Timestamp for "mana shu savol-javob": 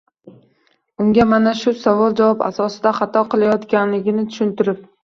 1.35-2.43